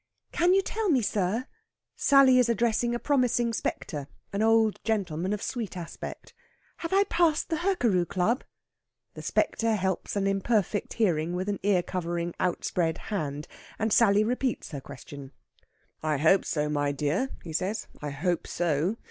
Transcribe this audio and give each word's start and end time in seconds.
"Can 0.31 0.55
you 0.55 0.63
tell 0.63 0.89
me, 0.89 1.03
sir" 1.03 1.45
Sally 1.95 2.39
is 2.39 2.49
addressing 2.49 2.95
a 2.95 2.97
promising 2.97 3.53
spectre, 3.53 4.07
an 4.33 4.41
old 4.41 4.79
gentleman 4.83 5.31
of 5.31 5.43
sweet 5.43 5.77
aspect 5.77 6.33
"have 6.77 6.91
I 6.91 7.03
passed 7.03 7.49
the 7.49 7.57
Hurkaru 7.57 8.07
Club?" 8.07 8.43
The 9.13 9.21
spectre 9.21 9.75
helps 9.75 10.15
an 10.15 10.25
imperfect 10.25 10.93
hearing 10.93 11.35
with 11.35 11.49
an 11.49 11.59
ear 11.61 11.83
covering 11.83 12.33
outspread 12.39 12.97
hand, 13.13 13.47
and 13.77 13.93
Sally 13.93 14.23
repeats 14.23 14.71
her 14.71 14.81
question. 14.81 15.33
"I 16.01 16.17
hope 16.17 16.45
so, 16.45 16.67
my 16.67 16.91
dear," 16.91 17.29
he 17.43 17.53
says, 17.53 17.85
"I 18.01 18.09
hope 18.09 18.47
so. 18.47 18.97